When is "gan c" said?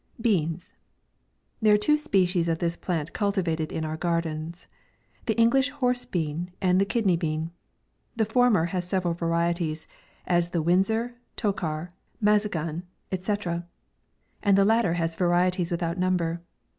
12.49-13.35